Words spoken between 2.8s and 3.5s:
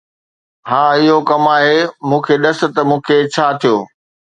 مون کي ڇا